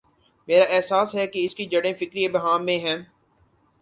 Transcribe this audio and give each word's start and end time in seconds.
میرا 0.47 0.63
احساس 0.69 1.13
ہے 1.15 1.25
کہ 1.27 1.45
اس 1.45 1.55
کی 1.55 1.65
جڑیں 1.65 1.93
فکری 1.93 2.25
ابہام 2.25 2.65
میں 2.65 2.79
ہیں۔ 2.79 2.97